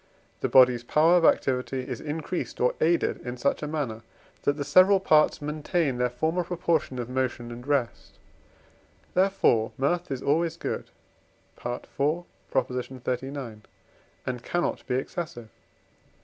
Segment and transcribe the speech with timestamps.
[0.39, 4.01] the body's power of activity is increased or aided in such a manner,
[4.41, 8.17] that the several parts maintain their former proportion of motion and rest;
[9.13, 10.89] therefore Mirth is always good
[11.63, 11.85] (IV.
[12.51, 13.61] xxxix.),
[14.25, 15.49] and cannot be excessive.